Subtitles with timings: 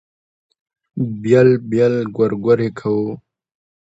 [1.21, 3.09] بېل بېل ګورګورې کوو.